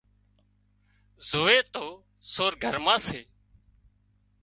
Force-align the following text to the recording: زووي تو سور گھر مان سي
زووي 1.29 1.59
تو 1.73 1.85
سور 2.33 2.53
گھر 2.63 2.75
مان 2.85 2.99
سي 3.07 3.21